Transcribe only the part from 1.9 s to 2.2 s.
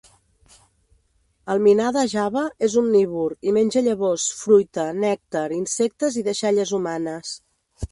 de